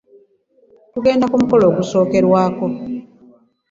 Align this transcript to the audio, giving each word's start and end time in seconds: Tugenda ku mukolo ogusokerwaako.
Tugenda 0.93 1.25
ku 1.29 1.35
mukolo 1.41 1.63
ogusokerwaako. 1.71 2.65